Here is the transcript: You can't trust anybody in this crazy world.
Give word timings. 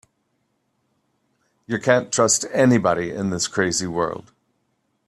You 1.67 1.77
can't 1.79 2.11
trust 2.11 2.47
anybody 2.51 3.11
in 3.11 3.29
this 3.29 3.47
crazy 3.47 3.85
world. 3.85 4.31